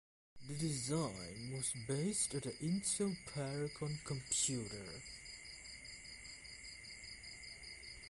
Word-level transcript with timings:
The 0.47 0.55
design 0.57 1.51
was 1.53 1.71
based 1.87 2.33
on 2.33 2.39
the 2.43 2.51
Intel 2.53 3.15
Paragon 3.35 3.99
computer. 4.03 4.91